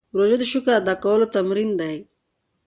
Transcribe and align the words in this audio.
روژه 0.17 0.37
د 0.39 0.43
شکر 0.51 0.71
ادا 0.81 0.93
کولو 1.03 1.25
تمرین 1.35 1.71
دی. 1.81 1.97